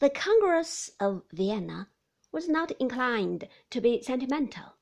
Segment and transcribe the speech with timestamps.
[0.00, 1.90] The Congress of Vienna
[2.30, 4.74] was not inclined to be sentimental.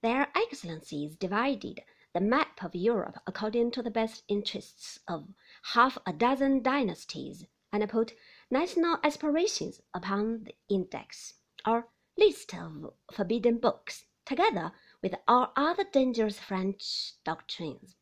[0.00, 1.82] Their Excellencies divided
[2.12, 5.34] the map of Europe according to the best interests of
[5.72, 8.12] half a dozen dynasties, and put
[8.48, 11.34] national aspirations upon the index,
[11.66, 14.70] or list of forbidden books, together
[15.02, 17.96] with all other dangerous French doctrines.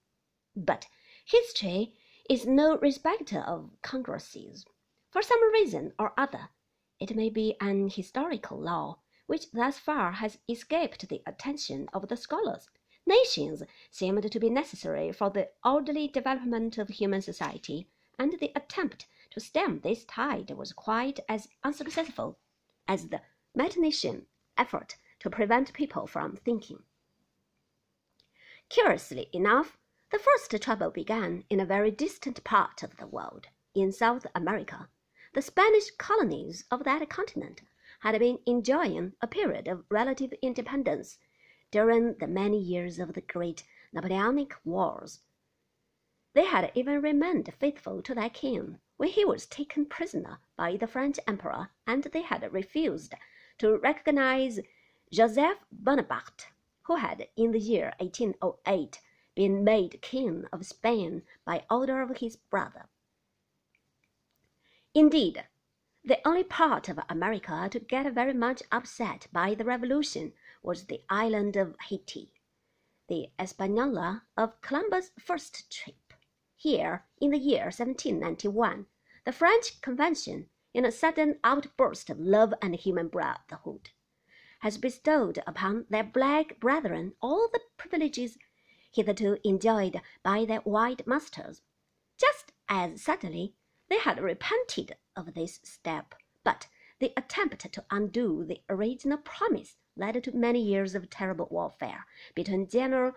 [0.54, 0.86] But
[1.24, 1.94] history
[2.28, 4.66] is no respecter of congresses.
[5.12, 6.48] For some reason or other,
[6.98, 12.16] it may be an historical law which thus far has escaped the attention of the
[12.16, 12.70] scholars.
[13.04, 17.88] Nations seemed to be necessary for the orderly development of human society,
[18.18, 22.38] and the attempt to stem this tide was quite as unsuccessful
[22.88, 23.20] as the
[23.54, 24.24] Metternichian
[24.56, 26.84] effort to prevent people from thinking.
[28.70, 29.76] Curiously enough,
[30.10, 34.88] the first trouble began in a very distant part of the world, in South America.
[35.34, 37.62] The Spanish colonies of that continent
[38.00, 41.18] had been enjoying a period of relative independence
[41.70, 45.20] during the many years of the great Napoleonic Wars.
[46.34, 50.86] They had even remained faithful to their king when he was taken prisoner by the
[50.86, 53.14] French emperor, and they had refused
[53.56, 54.60] to recognize
[55.10, 56.48] Joseph Bonaparte,
[56.82, 59.00] who had in the year 1808
[59.34, 62.90] been made king of Spain by order of his brother.
[64.94, 65.46] Indeed,
[66.04, 71.02] the only part of America to get very much upset by the revolution was the
[71.08, 72.30] island of Haiti,
[73.08, 76.12] the Hispaniola of Columbus' first trip.
[76.56, 78.84] Here, in the year 1791,
[79.24, 83.90] the French Convention, in a sudden outburst of love and human brotherhood,
[84.58, 88.36] has bestowed upon their black brethren all the privileges
[88.92, 91.62] hitherto enjoyed by their white masters.
[92.18, 93.54] Just as suddenly
[93.92, 96.66] they had repented of this step, but
[96.98, 102.66] the attempt to undo the original promise led to many years of terrible warfare between
[102.66, 103.12] General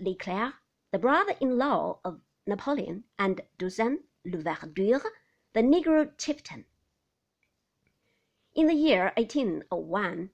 [0.00, 0.54] Leclerc,
[0.90, 5.12] the brother-in-law of Napoleon, and Toussaint Louverture,
[5.52, 6.64] the Negro chieftain.
[8.52, 10.30] In the year 1801,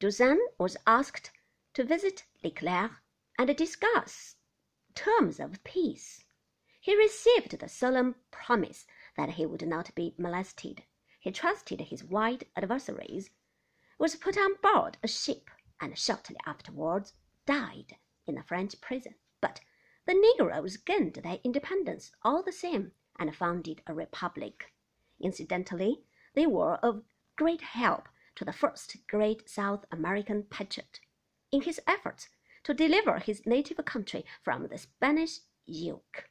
[0.00, 1.30] Toussaint was asked
[1.72, 2.90] to visit Leclerc
[3.38, 4.36] and discuss
[4.94, 6.24] terms of peace.
[6.78, 8.84] He received the solemn promise
[9.16, 10.82] that he would not be molested.
[11.20, 13.30] He trusted his white adversaries,
[13.98, 17.14] was put on board a ship, and shortly afterwards
[17.46, 19.14] died in a French prison.
[19.40, 19.60] But
[20.06, 24.72] the Negroes gained their independence all the same and founded a republic.
[25.20, 26.04] Incidentally,
[26.34, 27.04] they were of
[27.36, 31.00] great help to the first great South American patriot
[31.52, 32.28] in his efforts
[32.64, 36.28] to deliver his native country from the Spanish yoke.